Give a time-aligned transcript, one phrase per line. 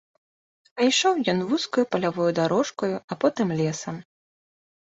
[0.77, 3.95] А ішоў ён вузкаю палявою дарожкаю, а потым лесам.